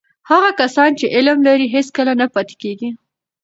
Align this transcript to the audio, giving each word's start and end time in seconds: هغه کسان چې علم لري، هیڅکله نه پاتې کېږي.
هغه 0.29 0.49
کسان 0.59 0.89
چې 0.99 1.05
علم 1.15 1.37
لري، 1.47 1.67
هیڅکله 1.75 2.13
نه 2.21 2.27
پاتې 2.33 2.55
کېږي. 2.61 2.89